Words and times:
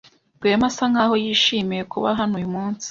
Rwema 0.37 0.65
asa 0.71 0.83
nkaho 0.91 1.15
yishimiye 1.23 1.83
kuba 1.91 2.09
hano 2.19 2.33
uyu 2.39 2.49
munsi. 2.55 2.79